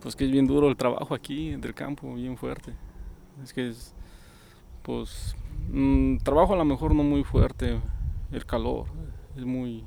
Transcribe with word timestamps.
pues 0.00 0.16
que 0.16 0.24
es 0.24 0.30
bien 0.30 0.46
duro 0.46 0.68
el 0.68 0.76
trabajo 0.76 1.14
aquí 1.14 1.50
del 1.56 1.74
campo, 1.74 2.14
bien 2.14 2.36
fuerte. 2.36 2.72
Es 3.42 3.52
que 3.52 3.68
es, 3.68 3.94
pues, 4.82 5.36
mm, 5.70 6.18
trabajo 6.18 6.54
a 6.54 6.56
lo 6.56 6.64
mejor 6.64 6.94
no 6.94 7.02
muy 7.02 7.24
fuerte, 7.24 7.80
el 8.32 8.46
calor 8.46 8.86
es 9.36 9.44
muy, 9.44 9.84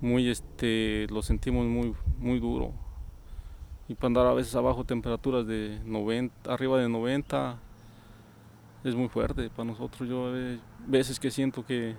muy, 0.00 0.28
este, 0.28 1.06
lo 1.10 1.22
sentimos 1.22 1.66
muy, 1.66 1.94
muy 2.18 2.40
duro. 2.40 2.72
Y 3.88 3.94
para 3.94 4.06
andar 4.08 4.26
a 4.26 4.34
veces 4.34 4.54
abajo 4.54 4.84
temperaturas 4.84 5.46
de 5.46 5.80
90, 5.84 6.52
arriba 6.52 6.78
de 6.78 6.88
90, 6.88 7.58
es 8.84 8.94
muy 8.94 9.08
fuerte 9.08 9.50
para 9.50 9.64
nosotros. 9.64 10.08
Yo 10.08 10.28
a 10.28 10.58
veces 10.86 11.20
que 11.20 11.30
siento 11.30 11.64
que, 11.64 11.94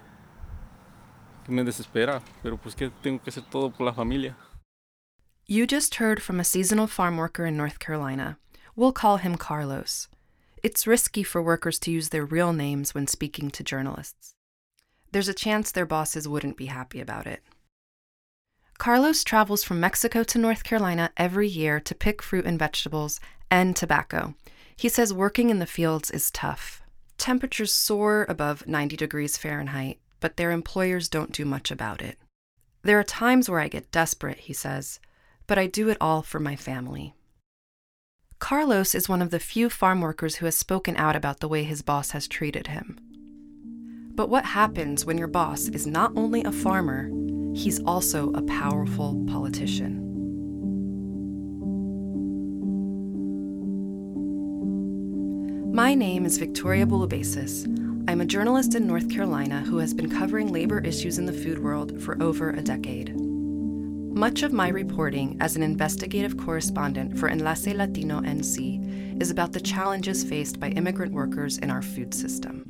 que 1.45 1.51
me 1.51 1.63
desespera, 1.63 2.21
pero 2.41 2.57
pues 2.57 2.75
que 2.75 2.89
tengo 3.01 3.21
que 3.21 3.29
hacer 3.29 3.43
todo 3.43 3.71
por 3.71 3.85
la 3.85 3.93
familia. 3.93 4.35
You 5.45 5.67
just 5.67 5.95
heard 5.95 6.23
from 6.23 6.39
a 6.39 6.45
seasonal 6.45 6.87
farm 6.87 7.17
worker 7.17 7.45
in 7.45 7.57
North 7.57 7.77
Carolina. 7.77 8.37
We'll 8.77 8.93
call 8.93 9.17
him 9.17 9.35
Carlos. 9.35 10.07
It's 10.63 10.87
risky 10.87 11.21
for 11.21 11.43
workers 11.43 11.77
to 11.79 11.91
use 11.91 12.09
their 12.09 12.23
real 12.23 12.53
names 12.53 12.95
when 12.95 13.07
speaking 13.07 13.51
to 13.51 13.63
journalists. 13.63 14.35
There's 15.11 15.27
a 15.27 15.33
chance 15.33 15.69
their 15.69 15.85
bosses 15.85 16.29
wouldn't 16.29 16.55
be 16.55 16.67
happy 16.67 17.01
about 17.01 17.27
it. 17.27 17.43
Carlos 18.77 19.21
travels 19.25 19.65
from 19.65 19.81
Mexico 19.81 20.23
to 20.23 20.39
North 20.39 20.63
Carolina 20.63 21.11
every 21.17 21.49
year 21.49 21.81
to 21.81 21.93
pick 21.93 22.21
fruit 22.21 22.45
and 22.45 22.57
vegetables 22.57 23.19
and 23.51 23.75
tobacco. 23.75 24.35
He 24.77 24.87
says 24.87 25.13
working 25.13 25.49
in 25.49 25.59
the 25.59 25.65
fields 25.65 26.09
is 26.09 26.31
tough. 26.31 26.81
Temperatures 27.17 27.73
soar 27.73 28.25
above 28.29 28.65
90 28.65 28.95
degrees 28.95 29.35
Fahrenheit, 29.35 29.99
but 30.21 30.37
their 30.37 30.51
employers 30.51 31.09
don't 31.09 31.33
do 31.33 31.43
much 31.43 31.69
about 31.69 32.01
it. 32.01 32.17
There 32.83 32.97
are 32.97 33.03
times 33.03 33.49
where 33.49 33.59
I 33.59 33.67
get 33.67 33.91
desperate, 33.91 34.39
he 34.39 34.53
says, 34.53 35.01
but 35.53 35.59
I 35.59 35.67
do 35.67 35.89
it 35.89 35.97
all 36.01 36.23
for 36.23 36.39
my 36.39 36.55
family. 36.55 37.13
Carlos 38.39 38.95
is 38.95 39.07
one 39.07 39.21
of 39.21 39.29
the 39.29 39.37
few 39.37 39.69
farm 39.69 40.01
workers 40.01 40.37
who 40.37 40.45
has 40.45 40.57
spoken 40.57 40.97
out 40.97 41.15
about 41.15 41.41
the 41.41 41.47
way 41.47 41.63
his 41.63 41.83
boss 41.83 42.09
has 42.09 42.27
treated 42.27 42.65
him. 42.65 42.97
But 44.15 44.29
what 44.29 44.45
happens 44.45 45.05
when 45.05 45.19
your 45.19 45.27
boss 45.27 45.67
is 45.67 45.85
not 45.85 46.11
only 46.15 46.43
a 46.43 46.51
farmer, 46.51 47.11
he's 47.53 47.79
also 47.81 48.33
a 48.33 48.41
powerful 48.41 49.23
politician? 49.27 49.99
My 55.71 55.93
name 55.93 56.25
is 56.25 56.39
Victoria 56.39 56.87
Bouloubasis. 56.87 57.67
I'm 58.09 58.21
a 58.21 58.25
journalist 58.25 58.73
in 58.73 58.87
North 58.87 59.07
Carolina 59.07 59.59
who 59.59 59.77
has 59.77 59.93
been 59.93 60.09
covering 60.09 60.51
labor 60.51 60.79
issues 60.79 61.19
in 61.19 61.27
the 61.27 61.31
food 61.31 61.59
world 61.59 62.01
for 62.01 62.19
over 62.23 62.49
a 62.49 62.63
decade. 62.63 63.22
Much 64.13 64.43
of 64.43 64.53
my 64.53 64.67
reporting 64.67 65.35
as 65.41 65.55
an 65.55 65.63
investigative 65.63 66.37
correspondent 66.37 67.17
for 67.17 67.29
Enlace 67.29 67.73
Latino 67.73 68.21
NC 68.21 69.19
is 69.19 69.31
about 69.31 69.53
the 69.53 69.59
challenges 69.59 70.23
faced 70.23 70.59
by 70.59 70.69
immigrant 70.69 71.11
workers 71.11 71.57
in 71.57 71.71
our 71.71 71.81
food 71.81 72.13
system. 72.13 72.63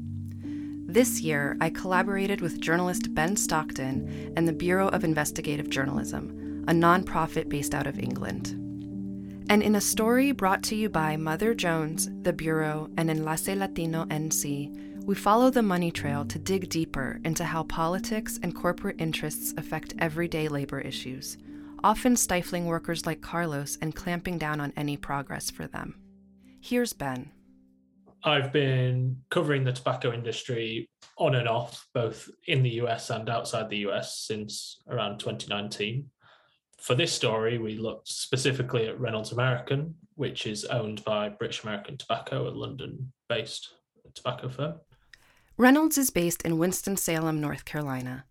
This 0.87 1.19
year, 1.19 1.57
I 1.59 1.69
collaborated 1.69 2.39
with 2.39 2.61
journalist 2.61 3.13
Ben 3.13 3.35
Stockton 3.35 4.33
and 4.37 4.47
the 4.47 4.53
Bureau 4.53 4.87
of 4.87 5.03
Investigative 5.03 5.69
Journalism, 5.69 6.63
a 6.69 6.71
nonprofit 6.71 7.49
based 7.49 7.75
out 7.75 7.87
of 7.87 7.99
England. 7.99 8.51
And 9.49 9.61
in 9.61 9.75
a 9.75 9.81
story 9.81 10.31
brought 10.31 10.63
to 10.63 10.75
you 10.75 10.87
by 10.87 11.17
Mother 11.17 11.53
Jones, 11.53 12.09
the 12.21 12.31
Bureau, 12.31 12.89
and 12.95 13.11
Enlace 13.11 13.49
Latino 13.49 14.05
NC, 14.05 14.92
we 15.05 15.15
follow 15.15 15.49
the 15.49 15.61
money 15.61 15.91
trail 15.91 16.23
to 16.23 16.39
dig 16.39 16.69
deeper 16.69 17.19
into 17.25 17.43
how 17.43 17.63
politics 17.63 18.39
and 18.41 18.55
corporate 18.55 18.95
interests 18.99 19.53
affect 19.57 19.93
everyday 19.99 20.47
labor 20.47 20.79
issues, 20.79 21.37
often 21.83 22.15
stifling 22.15 22.67
workers 22.67 23.05
like 23.05 23.19
Carlos 23.19 23.77
and 23.81 23.93
clamping 23.93 24.37
down 24.37 24.61
on 24.61 24.71
any 24.77 24.95
progress 24.95 25.51
for 25.51 25.67
them. 25.67 25.99
Here's 26.61 26.93
Ben. 26.93 27.31
I've 28.23 28.53
been 28.53 29.17
covering 29.29 29.65
the 29.65 29.73
tobacco 29.73 30.13
industry 30.13 30.89
on 31.17 31.35
and 31.35 31.49
off, 31.49 31.85
both 31.93 32.29
in 32.47 32.63
the 32.63 32.81
US 32.81 33.09
and 33.09 33.29
outside 33.29 33.69
the 33.69 33.85
US, 33.89 34.19
since 34.19 34.81
around 34.87 35.19
2019. 35.19 36.09
For 36.79 36.95
this 36.95 37.11
story, 37.11 37.57
we 37.57 37.77
looked 37.77 38.07
specifically 38.07 38.87
at 38.87 38.99
Reynolds 39.01 39.33
American, 39.33 39.95
which 40.15 40.47
is 40.47 40.63
owned 40.63 41.03
by 41.03 41.27
British 41.27 41.63
American 41.63 41.97
Tobacco, 41.97 42.47
a 42.47 42.51
London 42.51 43.11
based 43.27 43.69
tobacco 44.15 44.47
firm. 44.47 44.79
Reynolds 45.55 45.99
is 45.99 46.09
based 46.09 46.41
in 46.41 46.57
Winston-Salem, 46.57 47.39
North 47.39 47.63
Carolina. 47.63 48.25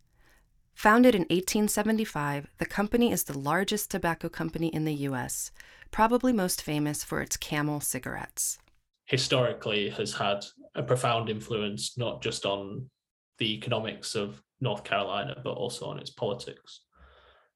Founded 0.75 1.15
in 1.15 1.23
1875, 1.23 2.49
the 2.59 2.67
company 2.67 3.13
is 3.13 3.23
the 3.23 3.39
largest 3.39 3.93
tobacco 3.93 4.29
company 4.29 4.67
in 4.69 4.85
the 4.85 4.95
US, 5.07 5.53
probably 5.93 6.33
most 6.33 6.61
famous 6.61 7.05
for 7.05 7.21
its 7.21 7.37
camel 7.37 7.79
cigarettes. 7.79 8.59
Historically 9.05 9.89
has 9.91 10.13
had 10.13 10.45
a 10.75 10.83
profound 10.83 11.29
influence 11.29 11.97
not 11.97 12.23
just 12.23 12.45
on 12.45 12.91
the 13.39 13.55
economics 13.55 14.17
of 14.17 14.43
North 14.61 14.83
Carolina 14.83 15.37
but 15.45 15.53
also 15.53 15.87
on 15.87 16.01
its 16.01 16.11
politics. 16.11 16.81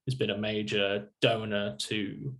It's 0.06 0.14
been 0.14 0.30
a 0.30 0.38
major 0.38 1.08
donor 1.20 1.74
to 1.76 2.36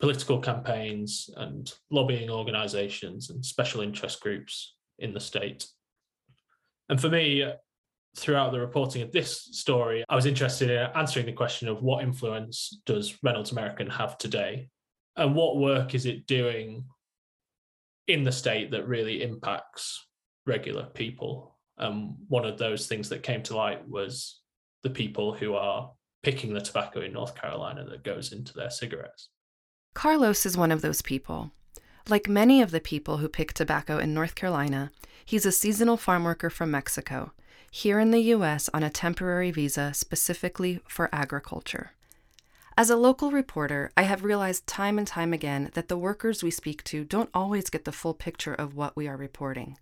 political 0.00 0.40
campaigns 0.40 1.30
and 1.36 1.72
lobbying 1.92 2.30
organizations 2.30 3.30
and 3.30 3.46
special 3.46 3.80
interest 3.80 4.20
groups 4.20 4.74
in 4.98 5.14
the 5.14 5.20
state 5.20 5.66
and 6.88 7.00
for 7.00 7.08
me, 7.08 7.44
throughout 8.16 8.52
the 8.52 8.60
reporting 8.60 9.02
of 9.02 9.12
this 9.12 9.48
story, 9.52 10.04
I 10.08 10.14
was 10.14 10.26
interested 10.26 10.70
in 10.70 10.88
answering 10.94 11.26
the 11.26 11.32
question 11.32 11.68
of 11.68 11.82
what 11.82 12.04
influence 12.04 12.80
does 12.86 13.18
Reynolds 13.22 13.52
American 13.52 13.90
have 13.90 14.18
today? 14.18 14.68
And 15.16 15.34
what 15.34 15.58
work 15.58 15.94
is 15.94 16.06
it 16.06 16.26
doing 16.26 16.84
in 18.06 18.24
the 18.24 18.32
state 18.32 18.70
that 18.70 18.88
really 18.88 19.22
impacts 19.22 20.06
regular 20.46 20.84
people? 20.84 21.56
And 21.78 22.14
one 22.28 22.44
of 22.44 22.58
those 22.58 22.86
things 22.86 23.08
that 23.08 23.22
came 23.22 23.42
to 23.44 23.56
light 23.56 23.86
was 23.88 24.40
the 24.82 24.90
people 24.90 25.34
who 25.34 25.54
are 25.54 25.90
picking 26.22 26.54
the 26.54 26.60
tobacco 26.60 27.00
in 27.00 27.12
North 27.12 27.34
Carolina 27.34 27.84
that 27.84 28.04
goes 28.04 28.32
into 28.32 28.54
their 28.54 28.70
cigarettes. 28.70 29.28
Carlos 29.94 30.46
is 30.46 30.56
one 30.56 30.72
of 30.72 30.82
those 30.82 31.02
people. 31.02 31.50
Like 32.08 32.28
many 32.28 32.60
of 32.60 32.70
the 32.70 32.80
people 32.80 33.18
who 33.18 33.28
pick 33.28 33.52
tobacco 33.52 33.98
in 33.98 34.12
North 34.12 34.34
Carolina, 34.34 34.90
he's 35.24 35.46
a 35.46 35.52
seasonal 35.52 35.96
farm 35.96 36.24
worker 36.24 36.50
from 36.50 36.70
Mexico, 36.70 37.32
here 37.70 37.98
in 37.98 38.10
the 38.10 38.20
U.S. 38.20 38.68
on 38.72 38.82
a 38.82 38.90
temporary 38.90 39.50
visa 39.50 39.92
specifically 39.94 40.80
for 40.86 41.08
agriculture. 41.12 41.92
As 42.76 42.90
a 42.90 42.96
local 42.96 43.30
reporter, 43.30 43.90
I 43.96 44.02
have 44.02 44.24
realized 44.24 44.66
time 44.66 44.98
and 44.98 45.06
time 45.06 45.32
again 45.32 45.70
that 45.74 45.88
the 45.88 45.96
workers 45.96 46.42
we 46.42 46.50
speak 46.50 46.82
to 46.84 47.04
don't 47.04 47.30
always 47.32 47.70
get 47.70 47.84
the 47.84 47.92
full 47.92 48.14
picture 48.14 48.54
of 48.54 48.74
what 48.74 48.96
we 48.96 49.06
are 49.06 49.16
reporting. 49.16 49.78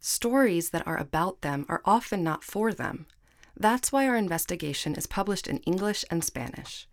Stories 0.00 0.70
that 0.70 0.86
are 0.86 0.96
about 0.96 1.40
them 1.40 1.64
are 1.68 1.82
often 1.84 2.22
not 2.22 2.44
for 2.44 2.72
them. 2.72 3.06
That's 3.56 3.90
why 3.90 4.06
our 4.06 4.16
investigation 4.16 4.94
is 4.94 5.06
published 5.06 5.48
in 5.48 5.58
English 5.58 6.04
and 6.10 6.22
Spanish. 6.22 6.88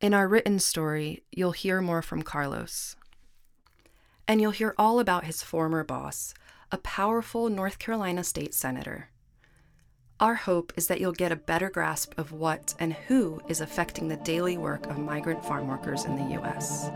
In 0.00 0.14
our 0.14 0.28
written 0.28 0.58
story, 0.58 1.24
you'll 1.32 1.52
hear 1.52 1.80
more 1.80 2.02
from 2.02 2.22
Carlos 2.22 2.96
and 4.28 4.42
you'll 4.42 4.50
hear 4.50 4.74
all 4.76 5.00
about 5.00 5.24
his 5.24 5.42
former 5.42 5.82
boss, 5.82 6.34
a 6.70 6.78
powerful 6.78 7.48
North 7.48 7.78
Carolina 7.78 8.22
state 8.22 8.52
senator. 8.52 9.08
Our 10.20 10.34
hope 10.34 10.72
is 10.76 10.88
that 10.88 11.00
you'll 11.00 11.12
get 11.12 11.32
a 11.32 11.36
better 11.36 11.70
grasp 11.70 12.12
of 12.18 12.32
what 12.32 12.74
and 12.78 12.92
who 12.92 13.40
is 13.48 13.60
affecting 13.60 14.08
the 14.08 14.16
daily 14.16 14.58
work 14.58 14.86
of 14.86 14.98
migrant 14.98 15.44
farm 15.44 15.68
workers 15.68 16.04
in 16.04 16.16
the 16.16 16.34
U.S. 16.34 16.90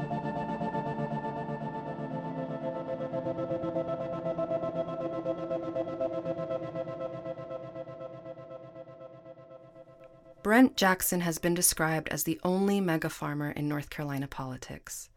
Brent 10.42 10.76
Jackson 10.76 11.20
has 11.20 11.38
been 11.38 11.54
described 11.54 12.08
as 12.08 12.24
the 12.24 12.40
only 12.42 12.80
mega 12.80 13.08
farmer 13.08 13.52
in 13.52 13.68
North 13.68 13.88
Carolina 13.88 14.26
politics 14.26 15.08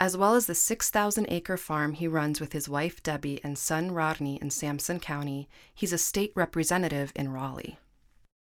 as 0.00 0.16
well 0.16 0.34
as 0.34 0.46
the 0.46 0.54
6,000 0.54 1.26
acre 1.28 1.56
farm 1.56 1.92
he 1.92 2.06
runs 2.06 2.40
with 2.40 2.52
his 2.52 2.68
wife 2.68 3.02
Debbie 3.02 3.40
and 3.42 3.58
son 3.58 3.90
Rodney 3.90 4.38
in 4.40 4.50
Sampson 4.50 5.00
County. 5.00 5.48
He's 5.74 5.92
a 5.92 5.98
state 5.98 6.32
representative 6.36 7.12
in 7.16 7.32
Raleigh. 7.32 7.78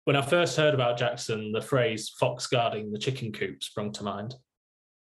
When 0.05 0.15
I 0.15 0.21
first 0.21 0.57
heard 0.57 0.73
about 0.73 0.97
Jackson, 0.97 1.51
the 1.51 1.61
phrase 1.61 2.09
fox 2.09 2.47
guarding 2.47 2.91
the 2.91 3.00
chicken 3.00 3.31
coop 3.31 3.63
sprung 3.63 3.91
to 3.94 4.03
mind. 4.03 4.35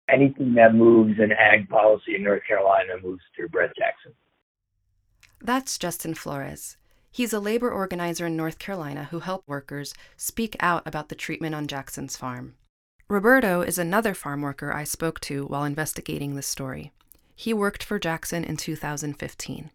Anything 0.10 0.54
that 0.56 0.76
moves 0.76 1.20
in 1.20 1.32
ag 1.32 1.70
policy 1.70 2.16
in 2.16 2.24
North 2.24 2.42
Carolina 2.46 2.96
moves 3.02 3.22
through 3.36 3.50
Brent 3.50 3.72
Jackson. 3.78 4.14
That's 5.40 5.78
Justin 5.78 6.16
Flores. 6.16 6.78
He's 7.12 7.32
a 7.32 7.40
labor 7.40 7.72
organizer 7.72 8.26
in 8.26 8.36
North 8.36 8.60
Carolina 8.60 9.06
who 9.12 9.20
helped 9.20 9.48
workers 9.48 9.94
speak 10.18 10.56
out 10.60 10.82
about 10.86 11.10
the 11.10 11.16
treatment 11.16 11.54
on 11.54 11.68
Jackson's 11.68 12.18
farm. 12.18 12.56
Roberto 13.10 13.62
is 13.62 13.78
another 13.78 14.14
farm 14.14 14.42
worker 14.42 14.74
I 14.74 14.86
spoke 14.86 15.20
to 15.22 15.46
while 15.46 15.66
investigating 15.66 16.36
this 16.36 16.48
story. 16.48 16.92
He 17.36 17.54
worked 17.54 17.84
for 17.84 18.00
Jackson 18.00 18.44
in 18.44 18.58
2015. 18.58 19.70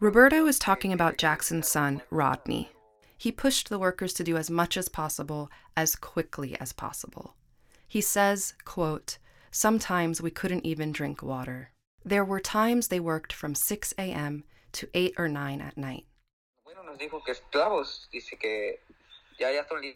Roberto 0.00 0.46
is 0.46 0.58
talking 0.58 0.92
about 0.92 1.18
Jackson's 1.18 1.68
son, 1.68 2.00
Rodney. 2.10 2.70
He 3.18 3.32
pushed 3.32 3.68
the 3.68 3.78
workers 3.78 4.14
to 4.14 4.24
do 4.24 4.36
as 4.36 4.48
much 4.48 4.76
as 4.76 4.88
possible, 4.88 5.50
as 5.76 5.94
quickly 5.94 6.58
as 6.58 6.72
possible. 6.72 7.34
He 7.86 8.00
says, 8.00 8.54
quote, 8.64 9.18
Sometimes 9.50 10.22
we 10.22 10.30
couldn't 10.30 10.64
even 10.64 10.92
drink 10.92 11.22
water. 11.22 11.70
There 12.04 12.24
were 12.24 12.40
times 12.40 12.88
they 12.88 13.00
worked 13.00 13.32
from 13.32 13.54
6 13.54 13.92
a.m. 13.98 14.44
to 14.72 14.88
8 14.94 15.14
or 15.18 15.28
9 15.28 15.60
at 15.60 15.76
night. 15.76 16.06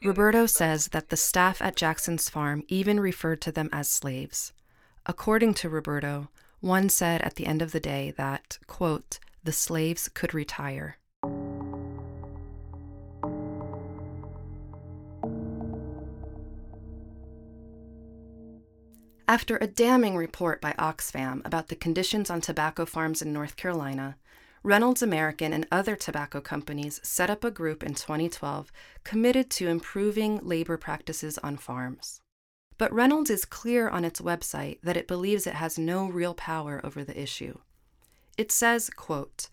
Roberto 0.04 0.46
says 0.46 0.88
that 0.88 1.08
the 1.08 1.16
staff 1.16 1.60
at 1.60 1.76
Jackson's 1.76 2.28
farm 2.28 2.62
even 2.68 3.00
referred 3.00 3.40
to 3.42 3.52
them 3.52 3.68
as 3.72 3.88
slaves. 3.88 4.52
According 5.04 5.54
to 5.54 5.68
Roberto, 5.68 6.28
one 6.60 6.88
said 6.88 7.22
at 7.22 7.34
the 7.34 7.46
end 7.46 7.60
of 7.60 7.72
the 7.72 7.80
day 7.80 8.12
that, 8.16 8.58
quote, 8.68 9.18
the 9.42 9.52
slaves 9.52 10.08
could 10.08 10.32
retire. 10.32 10.98
After 19.26 19.56
a 19.56 19.66
damning 19.66 20.16
report 20.16 20.60
by 20.60 20.72
Oxfam 20.74 21.44
about 21.44 21.68
the 21.68 21.74
conditions 21.74 22.28
on 22.30 22.40
tobacco 22.40 22.84
farms 22.84 23.22
in 23.22 23.32
North 23.32 23.56
Carolina, 23.56 24.16
Reynolds 24.64 25.02
American 25.02 25.52
and 25.52 25.66
other 25.72 25.96
tobacco 25.96 26.40
companies 26.40 27.00
set 27.02 27.28
up 27.28 27.42
a 27.42 27.50
group 27.50 27.82
in 27.82 27.94
2012 27.94 28.70
committed 29.02 29.50
to 29.50 29.66
improving 29.66 30.38
labor 30.40 30.76
practices 30.76 31.36
on 31.38 31.56
farms. 31.56 32.20
But 32.78 32.92
Reynolds 32.92 33.28
is 33.28 33.44
clear 33.44 33.88
on 33.88 34.04
its 34.04 34.20
website 34.20 34.78
that 34.82 34.96
it 34.96 35.08
believes 35.08 35.48
it 35.48 35.54
has 35.54 35.80
no 35.80 36.06
real 36.06 36.34
power 36.34 36.80
over 36.84 37.02
the 37.02 37.20
issue. 37.20 37.58
It 38.38 38.52
says, 38.52 38.88
quote, 38.88 39.48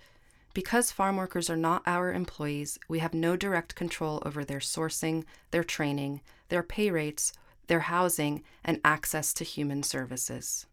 because 0.53 0.91
farm 0.91 1.17
workers 1.17 1.49
are 1.49 1.57
not 1.57 1.81
our 1.87 2.13
employees, 2.13 2.77
we 2.87 2.99
have 2.99 3.13
no 3.15 3.35
direct 3.35 3.73
control 3.73 4.21
over 4.27 4.45
their 4.45 4.59
sourcing, 4.59 5.23
their 5.49 5.63
training, 5.63 6.21
their 6.49 6.63
pay 6.63 6.91
rates, 6.91 7.33
their 7.65 7.81
housing, 7.81 8.43
and 8.63 8.79
access 8.85 9.33
to 9.33 9.43
human 9.43 9.81
services 9.81 10.67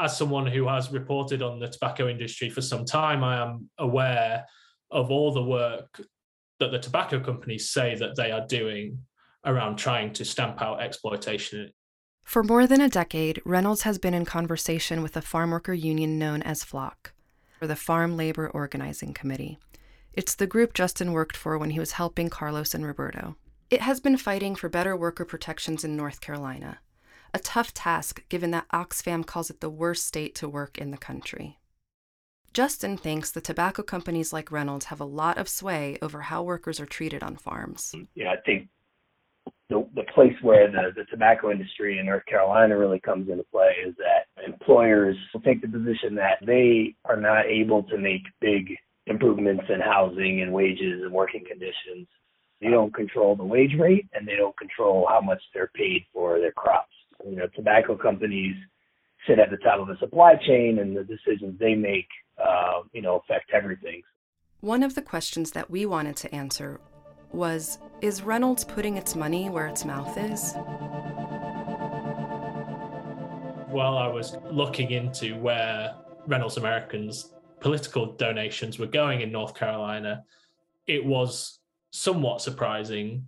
as 0.00 0.16
someone 0.16 0.46
who 0.46 0.66
has 0.66 0.90
reported 0.90 1.42
on 1.42 1.58
the 1.58 1.68
tobacco 1.68 2.08
industry 2.08 2.48
for 2.48 2.62
some 2.62 2.84
time, 2.84 3.22
I 3.22 3.42
am 3.42 3.68
aware 3.78 4.46
of 4.90 5.10
all 5.10 5.32
the 5.32 5.42
work 5.42 6.00
that 6.58 6.70
the 6.70 6.78
tobacco 6.78 7.20
companies 7.20 7.70
say 7.70 7.94
that 7.96 8.16
they 8.16 8.30
are 8.30 8.46
doing 8.46 8.98
around 9.44 9.76
trying 9.76 10.12
to 10.14 10.24
stamp 10.24 10.60
out 10.60 10.80
exploitation. 10.80 11.70
For 12.24 12.42
more 12.42 12.66
than 12.66 12.80
a 12.80 12.88
decade, 12.88 13.40
Reynolds 13.44 13.82
has 13.82 13.98
been 13.98 14.14
in 14.14 14.24
conversation 14.24 15.02
with 15.02 15.16
a 15.16 15.22
farm 15.22 15.50
worker 15.50 15.72
union 15.72 16.18
known 16.18 16.42
as 16.42 16.64
FLOC, 16.64 17.12
or 17.60 17.66
the 17.66 17.76
Farm 17.76 18.16
Labor 18.16 18.48
Organizing 18.48 19.14
Committee. 19.14 19.58
It's 20.12 20.34
the 20.34 20.46
group 20.46 20.74
Justin 20.74 21.12
worked 21.12 21.36
for 21.36 21.56
when 21.56 21.70
he 21.70 21.78
was 21.78 21.92
helping 21.92 22.28
Carlos 22.28 22.74
and 22.74 22.86
Roberto. 22.86 23.36
It 23.70 23.80
has 23.80 24.00
been 24.00 24.16
fighting 24.16 24.54
for 24.54 24.68
better 24.68 24.96
worker 24.96 25.24
protections 25.24 25.84
in 25.84 25.96
North 25.96 26.20
Carolina 26.20 26.78
a 27.32 27.38
tough 27.38 27.72
task 27.72 28.22
given 28.28 28.50
that 28.52 28.68
Oxfam 28.72 29.24
calls 29.24 29.50
it 29.50 29.60
the 29.60 29.70
worst 29.70 30.06
state 30.06 30.34
to 30.36 30.48
work 30.48 30.78
in 30.78 30.90
the 30.90 30.96
country. 30.96 31.58
Justin 32.52 32.96
thinks 32.96 33.30
the 33.30 33.40
tobacco 33.40 33.82
companies 33.82 34.32
like 34.32 34.50
Reynolds 34.50 34.86
have 34.86 35.00
a 35.00 35.04
lot 35.04 35.38
of 35.38 35.48
sway 35.48 35.98
over 36.02 36.22
how 36.22 36.42
workers 36.42 36.80
are 36.80 36.86
treated 36.86 37.22
on 37.22 37.36
farms. 37.36 37.92
Um, 37.94 38.08
yeah, 38.16 38.32
I 38.32 38.36
think 38.44 38.68
the, 39.68 39.86
the 39.94 40.02
place 40.12 40.34
where 40.42 40.68
the, 40.68 40.90
the 40.96 41.04
tobacco 41.04 41.52
industry 41.52 41.98
in 41.98 42.06
North 42.06 42.26
Carolina 42.26 42.76
really 42.76 42.98
comes 42.98 43.28
into 43.28 43.44
play 43.52 43.72
is 43.86 43.94
that 43.98 44.44
employers 44.44 45.16
will 45.32 45.40
take 45.42 45.62
the 45.62 45.68
position 45.68 46.16
that 46.16 46.38
they 46.44 46.96
are 47.04 47.16
not 47.16 47.46
able 47.46 47.84
to 47.84 47.96
make 47.96 48.22
big 48.40 48.76
improvements 49.06 49.64
in 49.68 49.80
housing 49.80 50.42
and 50.42 50.52
wages 50.52 51.02
and 51.02 51.12
working 51.12 51.44
conditions. 51.48 52.08
They 52.60 52.68
don't 52.68 52.92
control 52.92 53.36
the 53.36 53.44
wage 53.44 53.76
rate 53.78 54.08
and 54.12 54.26
they 54.26 54.36
don't 54.36 54.58
control 54.58 55.06
how 55.08 55.20
much 55.20 55.40
they're 55.54 55.70
paid 55.74 56.04
for 56.12 56.40
their 56.40 56.52
crops 56.52 56.94
you 57.24 57.36
know, 57.36 57.46
tobacco 57.54 57.96
companies 57.96 58.56
sit 59.26 59.38
at 59.38 59.50
the 59.50 59.56
top 59.58 59.80
of 59.80 59.86
the 59.86 59.96
supply 59.98 60.34
chain, 60.46 60.78
and 60.78 60.96
the 60.96 61.04
decisions 61.04 61.58
they 61.58 61.74
make, 61.74 62.08
uh, 62.42 62.80
you 62.92 63.02
know, 63.02 63.16
affect 63.16 63.50
everything. 63.52 64.02
One 64.60 64.82
of 64.82 64.94
the 64.94 65.02
questions 65.02 65.52
that 65.52 65.70
we 65.70 65.86
wanted 65.86 66.16
to 66.16 66.34
answer 66.34 66.80
was 67.32 67.78
Is 68.00 68.22
Reynolds 68.22 68.64
putting 68.64 68.96
its 68.96 69.14
money 69.14 69.48
where 69.48 69.66
its 69.66 69.84
mouth 69.84 70.16
is? 70.18 70.54
While 73.68 73.96
I 73.98 74.08
was 74.08 74.36
looking 74.50 74.90
into 74.90 75.36
where 75.36 75.94
Reynolds 76.26 76.56
Americans' 76.56 77.32
political 77.60 78.14
donations 78.14 78.78
were 78.78 78.86
going 78.86 79.20
in 79.20 79.30
North 79.30 79.54
Carolina, 79.54 80.24
it 80.86 81.04
was 81.04 81.60
somewhat 81.90 82.40
surprising 82.40 83.26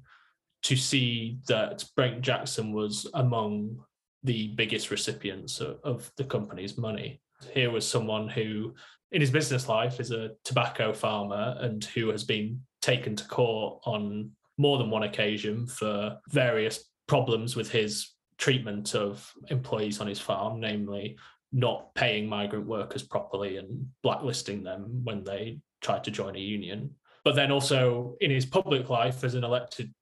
to 0.62 0.76
see 0.76 1.38
that 1.48 1.84
Brent 1.96 2.22
Jackson 2.22 2.72
was 2.72 3.08
among 3.14 3.78
the 4.22 4.48
biggest 4.48 4.90
recipients 4.90 5.60
of, 5.60 5.78
of, 5.82 6.10
the 6.16 6.24
company's 6.24 6.78
money. 6.78 7.20
Here 7.52 7.70
was 7.70 7.86
someone 7.86 8.28
who, 8.28 8.74
in 9.10 9.20
his 9.20 9.30
business 9.30 9.68
life, 9.68 9.98
is 9.98 10.12
a 10.12 10.30
tobacco 10.44 10.92
farmer 10.92 11.56
and 11.58 11.84
who 11.86 12.10
has 12.10 12.22
been 12.22 12.60
taken 12.80 13.16
to 13.16 13.26
court 13.26 13.80
on 13.84 14.30
more 14.58 14.78
than 14.78 14.90
one 14.90 15.02
occasion 15.02 15.66
for 15.66 16.18
various 16.28 16.84
problems 17.08 17.56
with 17.56 17.70
his 17.70 18.12
treatment 18.38 18.94
of 18.94 19.32
employees 19.48 20.00
on 20.00 20.06
his 20.06 20.20
farm, 20.20 20.60
namely 20.60 21.16
not 21.52 21.94
paying 21.94 22.28
migrant 22.28 22.66
workers 22.66 23.02
properly 23.02 23.56
and 23.56 23.86
blacklisting 24.02 24.62
them 24.62 25.00
when 25.04 25.22
they 25.24 25.58
tried 25.80 26.04
to 26.04 26.10
join 26.10 26.36
a 26.36 26.40
union. 26.40 26.94
But 27.24 27.34
then 27.34 27.52
also 27.52 28.16
in 28.20 28.30
his 28.30 28.46
public 28.46 28.88
life 28.88 29.22
as 29.24 29.34
an 29.34 29.44
elected 29.44 29.92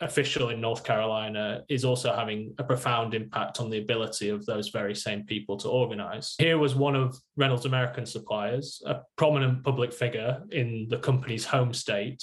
official 0.00 0.50
in 0.50 0.60
North 0.60 0.84
Carolina 0.84 1.62
is 1.68 1.84
also 1.84 2.14
having 2.14 2.54
a 2.58 2.64
profound 2.64 3.14
impact 3.14 3.60
on 3.60 3.70
the 3.70 3.78
ability 3.78 4.28
of 4.28 4.44
those 4.44 4.68
very 4.70 4.94
same 4.94 5.24
people 5.24 5.56
to 5.58 5.68
organize. 5.68 6.34
Here 6.38 6.58
was 6.58 6.74
one 6.74 6.96
of 6.96 7.16
Reynolds 7.36 7.64
American 7.64 8.04
suppliers, 8.04 8.82
a 8.86 9.00
prominent 9.16 9.62
public 9.62 9.92
figure 9.92 10.42
in 10.50 10.88
the 10.90 10.98
company's 10.98 11.44
home 11.44 11.72
state, 11.72 12.22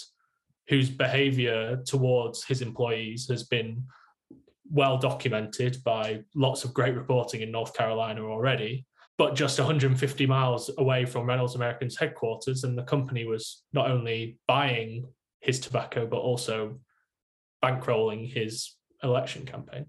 whose 0.68 0.90
behavior 0.90 1.82
towards 1.86 2.44
his 2.44 2.62
employees 2.62 3.28
has 3.30 3.44
been 3.44 3.84
well 4.70 4.98
documented 4.98 5.78
by 5.84 6.22
lots 6.36 6.64
of 6.64 6.74
great 6.74 6.96
reporting 6.96 7.42
in 7.42 7.52
North 7.52 7.74
Carolina 7.74 8.22
already. 8.24 8.86
But 9.18 9.36
just 9.36 9.60
150 9.60 10.26
miles 10.26 10.72
away 10.78 11.06
from 11.06 11.28
Reynolds 11.28 11.56
American's 11.56 11.98
headquarters, 11.98 12.64
and 12.64 12.78
the 12.78 12.84
company 12.84 13.26
was 13.26 13.64
not 13.72 13.90
only 13.90 14.38
buying 14.48 15.06
his 15.42 15.60
tobacco, 15.60 16.08
but 16.08 16.18
also 16.18 16.80
bankrolling 17.64 18.32
his 18.32 18.76
election 19.04 19.46
campaign. 19.46 19.86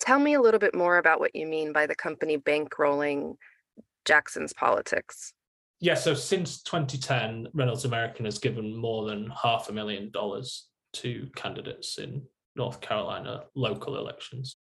Tell 0.00 0.18
me 0.18 0.34
a 0.34 0.40
little 0.40 0.60
bit 0.60 0.74
more 0.74 0.98
about 0.98 1.20
what 1.20 1.34
you 1.34 1.46
mean 1.46 1.72
by 1.72 1.86
the 1.86 1.94
company 1.94 2.38
bankrolling 2.38 3.34
Jackson's 4.04 4.52
politics. 4.52 5.32
Yeah, 5.80 5.94
so 5.94 6.14
since 6.14 6.62
2010, 6.62 7.48
Reynolds 7.52 7.84
American 7.84 8.24
has 8.24 8.38
given 8.38 8.76
more 8.76 9.06
than 9.06 9.30
half 9.30 9.68
a 9.68 9.72
million 9.72 10.10
dollars 10.10 10.68
to 10.94 11.28
candidates 11.36 11.98
in 11.98 12.22
North 12.56 12.80
Carolina 12.80 13.44
local 13.54 13.96
elections. 13.96 14.56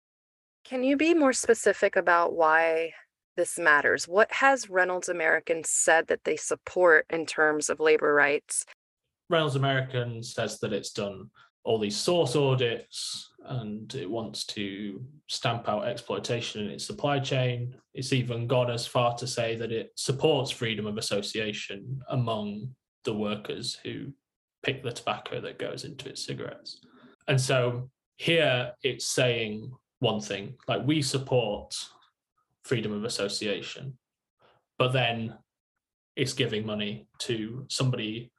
Can 0.65 0.83
you 0.83 0.97
be 0.97 1.15
more 1.15 1.33
specific 1.33 1.97
about 1.97 2.35
why 2.35 2.93
this 3.37 3.59
matters? 3.59 4.09
What 4.09 4.31
has 4.33 4.69
Reynolds 4.69 5.09
American 5.09 5.63
said 5.65 6.09
that 6.09 6.25
they 6.25 6.37
support 6.37 7.07
in 7.09 7.25
terms 7.25 7.71
of 7.71 7.81
labor 7.81 8.13
rights? 8.13 8.65
Reynolds 9.31 9.57
American 9.57 10.23
says 10.23 10.59
that 10.61 10.73
it's 10.73 10.91
done 10.91 11.31
all 11.67 11.81
these 11.81 11.97
source 11.97 12.37
audits 12.37 13.33
and 13.47 13.93
it 13.97 14.09
wants 14.09 14.45
to 14.45 15.05
stamp 15.27 15.69
out 15.69 15.89
exploitation 15.89 16.65
in 16.65 16.71
its 16.71 16.87
supply 16.87 17.19
chain. 17.19 17.75
It's 17.93 18.13
even 18.13 18.47
gone 18.47 18.71
as 18.71 18.87
far 18.87 19.17
to 19.17 19.27
say 19.27 19.57
that 19.57 19.73
it 19.73 19.91
supports 19.97 20.53
freedom 20.53 20.87
of 20.87 20.97
association 20.97 22.01
among 22.09 22.71
the 23.05 23.15
workers 23.15 23.77
who 23.83 24.13
pick 24.63 24.85
the 24.85 24.93
tobacco 24.93 25.41
that 25.41 25.59
goes 25.59 25.85
into 25.85 26.09
its 26.09 26.25
cigarettes. 26.25 26.81
And 27.27 27.41
so 27.41 27.91
here 28.17 28.73
it's 28.85 29.09
saying 29.09 29.73
one 29.99 30.21
thing 30.21 30.55
like 30.69 30.87
we 30.87 31.03
support 31.03 31.75
freedom 32.65 32.93
of 32.93 33.03
association, 33.03 33.99
but 34.79 34.93
then 34.93 35.35
it's 36.15 36.33
giving 36.33 36.65
money 36.65 37.09
to 37.19 37.67
somebody 37.69 38.31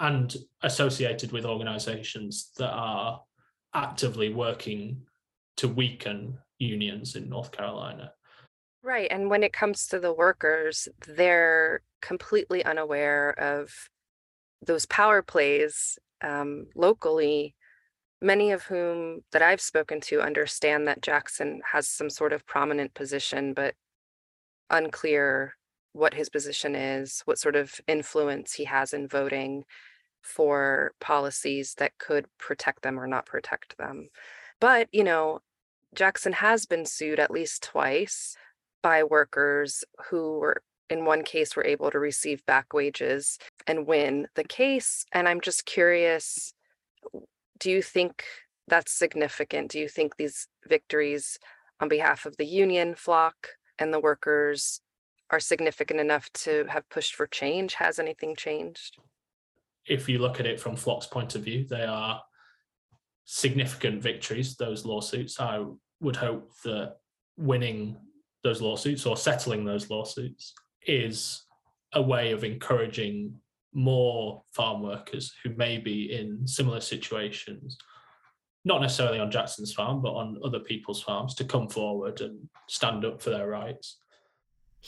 and 0.00 0.36
associated 0.62 1.32
with 1.32 1.44
organizations 1.44 2.50
that 2.58 2.70
are 2.70 3.22
actively 3.74 4.32
working 4.32 5.02
to 5.56 5.68
weaken 5.68 6.38
unions 6.58 7.16
in 7.16 7.28
North 7.28 7.52
Carolina. 7.52 8.12
Right. 8.82 9.08
And 9.10 9.30
when 9.30 9.42
it 9.42 9.52
comes 9.52 9.86
to 9.88 9.98
the 9.98 10.12
workers, 10.12 10.86
they're 11.06 11.82
completely 12.00 12.64
unaware 12.64 13.30
of 13.38 13.72
those 14.64 14.86
power 14.86 15.22
plays 15.22 15.98
um, 16.22 16.66
locally, 16.74 17.54
many 18.22 18.52
of 18.52 18.62
whom 18.64 19.22
that 19.32 19.42
I've 19.42 19.60
spoken 19.60 20.00
to 20.02 20.22
understand 20.22 20.86
that 20.88 21.02
Jackson 21.02 21.60
has 21.72 21.88
some 21.88 22.10
sort 22.10 22.32
of 22.32 22.46
prominent 22.46 22.94
position, 22.94 23.54
but 23.54 23.74
unclear 24.70 25.54
what 25.96 26.14
his 26.14 26.28
position 26.28 26.74
is, 26.74 27.22
what 27.24 27.38
sort 27.38 27.56
of 27.56 27.80
influence 27.88 28.52
he 28.52 28.64
has 28.64 28.92
in 28.92 29.08
voting 29.08 29.64
for 30.22 30.92
policies 31.00 31.74
that 31.78 31.96
could 31.98 32.26
protect 32.38 32.82
them 32.82 33.00
or 33.00 33.06
not 33.06 33.26
protect 33.26 33.78
them. 33.78 34.08
But, 34.60 34.88
you 34.92 35.04
know, 35.04 35.40
Jackson 35.94 36.34
has 36.34 36.66
been 36.66 36.84
sued 36.84 37.18
at 37.18 37.30
least 37.30 37.62
twice 37.62 38.36
by 38.82 39.04
workers 39.04 39.84
who 40.10 40.38
were 40.38 40.62
in 40.88 41.04
one 41.04 41.22
case 41.22 41.56
were 41.56 41.64
able 41.64 41.90
to 41.90 41.98
receive 41.98 42.44
back 42.46 42.72
wages 42.72 43.38
and 43.66 43.86
win 43.86 44.28
the 44.36 44.44
case 44.44 45.04
and 45.12 45.28
i'm 45.28 45.40
just 45.40 45.66
curious 45.66 46.54
do 47.58 47.70
you 47.70 47.82
think 47.82 48.22
that's 48.68 48.92
significant 48.92 49.70
do 49.70 49.80
you 49.80 49.88
think 49.88 50.16
these 50.16 50.46
victories 50.68 51.38
on 51.80 51.88
behalf 51.88 52.24
of 52.26 52.36
the 52.36 52.46
union 52.46 52.94
FLOC 52.94 53.32
and 53.80 53.92
the 53.92 53.98
workers 53.98 54.80
are 55.30 55.40
significant 55.40 56.00
enough 56.00 56.32
to 56.32 56.64
have 56.68 56.88
pushed 56.88 57.14
for 57.14 57.26
change? 57.26 57.74
Has 57.74 57.98
anything 57.98 58.36
changed? 58.36 58.98
If 59.86 60.08
you 60.08 60.18
look 60.18 60.40
at 60.40 60.46
it 60.46 60.60
from 60.60 60.76
FLOC's 60.76 61.06
point 61.06 61.34
of 61.34 61.42
view 61.42 61.64
they 61.64 61.84
are 61.84 62.22
significant 63.26 64.02
victories 64.02 64.56
those 64.56 64.86
lawsuits. 64.86 65.38
I 65.38 65.64
would 66.00 66.16
hope 66.16 66.52
that 66.64 66.96
winning 67.36 67.96
those 68.42 68.62
lawsuits 68.62 69.04
or 69.04 69.16
settling 69.16 69.64
those 69.64 69.90
lawsuits 69.90 70.54
is 70.86 71.44
a 71.92 72.00
way 72.00 72.30
of 72.32 72.44
encouraging 72.44 73.34
more 73.74 74.42
farm 74.52 74.80
workers 74.80 75.34
who 75.42 75.50
may 75.50 75.76
be 75.76 76.12
in 76.12 76.46
similar 76.46 76.80
situations, 76.80 77.76
not 78.64 78.80
necessarily 78.80 79.18
on 79.18 79.30
Jackson's 79.30 79.72
farm, 79.72 80.00
but 80.00 80.14
on 80.14 80.38
other 80.44 80.60
people's 80.60 81.02
farms, 81.02 81.34
to 81.34 81.44
come 81.44 81.68
forward 81.68 82.20
and 82.20 82.48
stand 82.68 83.04
up 83.04 83.20
for 83.20 83.30
their 83.30 83.48
rights. 83.48 83.98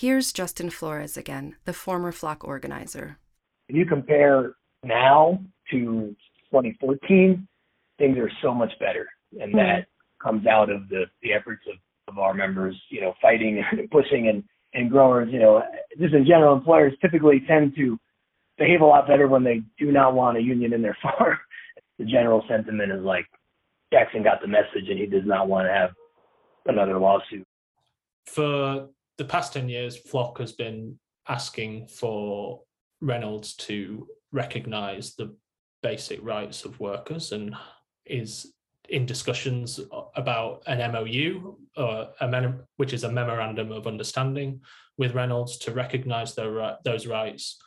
Here's 0.00 0.32
Justin 0.32 0.70
Flores 0.70 1.16
again, 1.16 1.56
the 1.64 1.72
former 1.72 2.12
FLOC 2.12 2.44
organizer. 2.44 3.18
If 3.68 3.74
you 3.74 3.84
compare 3.84 4.54
now 4.84 5.40
to 5.72 6.14
2014, 6.52 7.48
things 7.98 8.16
are 8.16 8.30
so 8.40 8.54
much 8.54 8.70
better. 8.78 9.08
And 9.40 9.50
hmm. 9.50 9.58
that 9.58 9.86
comes 10.22 10.46
out 10.46 10.70
of 10.70 10.88
the, 10.88 11.06
the 11.20 11.32
efforts 11.32 11.62
of, 11.66 11.80
of 12.06 12.20
our 12.20 12.32
members, 12.32 12.80
you 12.90 13.00
know, 13.00 13.12
fighting 13.20 13.60
and 13.72 13.90
pushing 13.90 14.28
and 14.28 14.44
and 14.72 14.88
growers, 14.88 15.30
you 15.32 15.40
know, 15.40 15.64
just 15.98 16.14
in 16.14 16.24
general, 16.24 16.54
employers 16.54 16.92
typically 17.02 17.42
tend 17.48 17.74
to 17.74 17.98
behave 18.56 18.82
a 18.82 18.86
lot 18.86 19.08
better 19.08 19.26
when 19.26 19.42
they 19.42 19.62
do 19.80 19.90
not 19.90 20.14
want 20.14 20.36
a 20.36 20.40
union 20.40 20.74
in 20.74 20.80
their 20.80 20.96
farm. 21.02 21.38
the 21.98 22.04
general 22.04 22.44
sentiment 22.48 22.92
is 22.92 23.02
like 23.02 23.26
Jackson 23.92 24.22
got 24.22 24.40
the 24.42 24.46
message 24.46 24.88
and 24.88 25.00
he 25.00 25.06
does 25.06 25.26
not 25.26 25.48
want 25.48 25.66
to 25.66 25.72
have 25.72 25.90
another 26.66 27.00
lawsuit. 27.00 27.44
For 28.26 28.90
the 29.18 29.24
past 29.24 29.52
10 29.52 29.68
years, 29.68 30.00
FLOC 30.00 30.38
has 30.38 30.52
been 30.52 30.98
asking 31.28 31.88
for 31.88 32.62
Reynolds 33.00 33.54
to 33.56 34.08
recognize 34.32 35.14
the 35.14 35.36
basic 35.82 36.22
rights 36.22 36.64
of 36.64 36.80
workers 36.80 37.32
and 37.32 37.54
is 38.06 38.52
in 38.88 39.04
discussions 39.04 39.80
about 40.16 40.62
an 40.66 40.92
MOU, 40.92 41.56
mem- 42.22 42.64
which 42.76 42.92
is 42.92 43.04
a 43.04 43.12
memorandum 43.12 43.70
of 43.70 43.86
understanding 43.86 44.60
with 44.96 45.14
Reynolds 45.14 45.58
to 45.58 45.72
recognise 45.72 46.34
those 46.34 47.06
rights. 47.06 47.58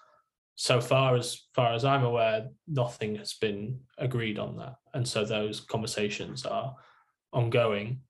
So 0.55 0.81
far 0.81 1.15
as 1.15 1.47
far 1.53 1.73
as 1.73 1.85
I'm 1.85 2.03
aware, 2.03 2.47
nothing 2.67 3.15
has 3.15 3.33
been 3.33 3.79
agreed 3.97 4.39
on 4.39 4.57
that, 4.57 4.75
and 4.93 5.07
so 5.07 5.23
those 5.23 5.59
conversations 5.59 6.45
are 6.45 6.75
ongoing. 7.33 8.01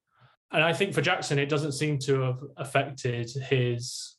And 0.52 0.64
I 0.64 0.74
think 0.74 0.94
for 0.94 1.02
Jackson, 1.02 1.40
it 1.40 1.50
doesn't 1.50 1.72
seem 1.74 1.98
to 2.00 2.22
have 2.22 2.40
affected 2.58 3.30
his 3.50 4.18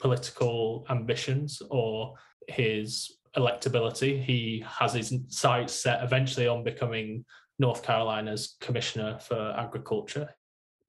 political 0.00 0.84
ambitions 0.90 1.62
or 1.70 2.14
his 2.48 3.18
electability. 3.36 4.22
He 4.22 4.64
has 4.66 4.94
his 4.94 5.14
sights 5.28 5.72
set 5.72 6.02
eventually 6.02 6.48
on 6.48 6.64
becoming 6.64 7.24
North 7.58 7.82
Carolina's 7.84 8.56
Commissioner 8.60 9.18
for 9.20 9.54
Agriculture. 9.56 10.34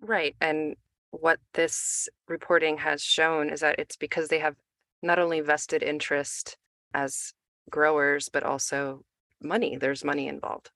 Right. 0.02 0.36
And 0.42 0.76
what 1.12 1.40
this 1.54 2.10
reporting 2.28 2.80
has 2.80 3.04
shown 3.04 3.50
is 3.50 3.60
that 3.60 3.78
it's 3.78 3.96
because 3.96 4.30
they 4.30 4.40
have 4.40 4.56
not 5.04 5.20
only 5.20 5.42
vested 5.42 5.84
interest 5.84 6.58
as 6.94 7.34
growers, 7.70 8.30
but 8.30 8.44
also 8.44 9.04
money. 9.42 9.78
There's 9.78 10.04
money 10.04 10.28
involved. 10.28 10.72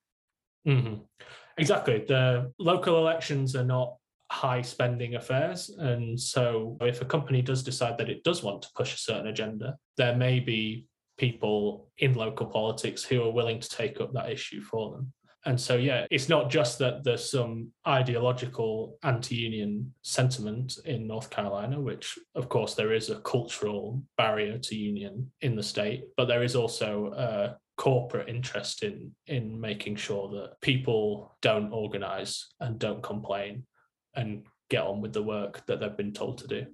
Mm-hmm. 0.68 0.96
Exactly. 1.58 2.06
The 2.08 2.52
local 2.60 2.98
elections 2.98 3.56
are 3.56 3.66
not 3.66 3.96
high 4.30 4.62
spending 4.62 5.16
affairs. 5.16 5.70
And 5.70 6.20
so 6.20 6.78
if 6.82 7.02
a 7.02 7.06
company 7.06 7.42
does 7.42 7.64
decide 7.64 7.98
that 7.98 8.10
it 8.10 8.24
does 8.24 8.44
want 8.44 8.62
to 8.64 8.70
push 8.76 8.94
a 8.94 8.98
certain 8.98 9.28
agenda, 9.28 9.78
there 9.96 10.16
may 10.16 10.40
be 10.40 10.86
people 11.18 11.90
in 11.98 12.14
local 12.14 12.46
politics 12.46 13.04
who 13.04 13.24
are 13.24 13.32
willing 13.32 13.60
to 13.60 13.70
take 13.70 14.00
up 14.00 14.14
that 14.14 14.30
issue 14.30 14.62
for 14.62 14.92
them. 14.92 15.14
And 15.46 15.60
so, 15.60 15.78
yeah, 15.78 16.06
it's 16.12 16.28
not 16.28 16.50
just 16.50 16.78
that 16.80 17.06
there's 17.06 17.32
some 17.32 17.72
ideological 17.88 18.98
anti 19.04 19.36
union 19.36 19.94
sentiment 20.02 20.78
in 20.84 21.08
North 21.08 21.30
Carolina, 21.30 21.80
which, 21.80 22.20
of 22.36 22.50
course, 22.50 22.74
there 22.74 22.92
is 22.92 23.10
a 23.10 23.22
cultural 23.22 24.04
barrier 24.18 24.58
to 24.58 24.76
union 24.76 25.32
in 25.40 25.56
the 25.56 25.64
state, 25.64 26.04
but 26.18 26.26
there 26.26 26.44
is 26.44 26.56
also 26.56 27.14
a 27.16 27.58
corporate 27.78 28.28
interest 28.28 28.84
in, 28.84 29.12
in 29.28 29.60
making 29.60 29.96
sure 29.96 30.30
that 30.30 30.60
people 30.62 31.36
don't 31.42 31.72
organize 31.72 32.48
and 32.60 32.80
don't 32.80 33.04
complain 33.04 33.66
and 34.16 34.44
get 34.70 34.84
on 34.84 35.02
with 35.02 35.14
the 35.14 35.24
work 35.24 35.66
that 35.68 35.80
they've 35.80 35.96
been 35.96 36.12
told 36.12 36.40
to 36.40 36.48
do. 36.48 36.66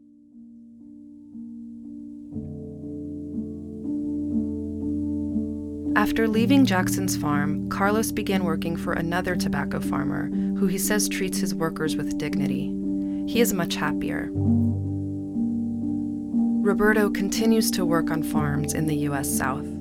After 5.95 6.27
leaving 6.27 6.65
Jackson's 6.65 7.15
farm, 7.15 7.69
Carlos 7.69 8.11
began 8.11 8.43
working 8.43 8.75
for 8.75 8.93
another 8.93 9.35
tobacco 9.35 9.79
farmer 9.79 10.25
who 10.57 10.67
he 10.67 10.77
says 10.77 11.07
treats 11.07 11.37
his 11.37 11.53
workers 11.53 11.95
with 11.95 12.17
dignity. 12.17 12.73
He 13.27 13.39
is 13.39 13.53
much 13.53 13.75
happier. 13.75 14.29
Roberto 16.63 17.09
continues 17.09 17.69
to 17.71 17.85
work 17.85 18.09
on 18.09 18.23
farms 18.23 18.73
in 18.73 18.87
the 18.87 18.95
U.S. 19.07 19.29
South. 19.29 19.72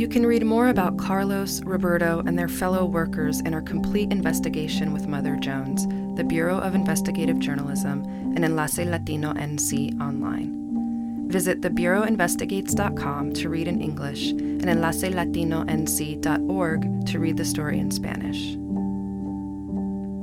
You 0.00 0.08
can 0.08 0.24
read 0.24 0.46
more 0.46 0.68
about 0.68 0.96
Carlos, 0.96 1.62
Roberto, 1.62 2.22
and 2.24 2.38
their 2.38 2.48
fellow 2.48 2.86
workers 2.86 3.40
in 3.40 3.52
our 3.52 3.60
complete 3.60 4.10
investigation 4.10 4.94
with 4.94 5.06
Mother 5.06 5.36
Jones, 5.36 5.86
the 6.16 6.24
Bureau 6.24 6.56
of 6.56 6.74
Investigative 6.74 7.38
Journalism, 7.38 8.04
and 8.34 8.42
Enlace 8.42 8.78
Latino 8.78 9.34
NC 9.34 10.00
online. 10.00 11.28
Visit 11.28 11.60
thebureauinvestigates.com 11.60 13.34
to 13.34 13.50
read 13.50 13.68
in 13.68 13.82
English 13.82 14.30
and 14.30 14.62
enlacelatino.nc.org 14.62 17.06
to 17.06 17.18
read 17.18 17.36
the 17.36 17.44
story 17.44 17.78
in 17.78 17.90
Spanish. 17.90 18.56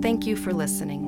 Thank 0.01 0.25
you 0.25 0.35
for 0.35 0.53
listening. 0.53 1.06